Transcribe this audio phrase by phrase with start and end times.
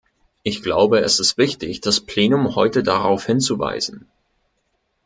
[0.41, 4.07] Ich glaube, es ist wichtig, das Plenum heute darauf hinzuweisen.